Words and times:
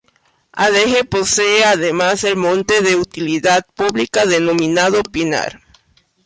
Adeje 0.53 1.03
posee 1.03 1.63
además 1.63 2.23
el 2.23 2.35
monte 2.35 2.81
de 2.81 2.95
utilidad 2.95 3.63
pública 3.75 4.25
denominado 4.25 5.03
Pinar. 5.03 5.61